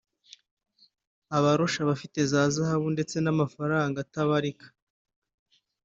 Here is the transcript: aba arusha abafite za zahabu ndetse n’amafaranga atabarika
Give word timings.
aba 1.35 1.49
arusha 1.53 1.79
abafite 1.85 2.19
za 2.31 2.41
zahabu 2.55 2.87
ndetse 2.95 3.15
n’amafaranga 3.21 3.97
atabarika 4.05 4.65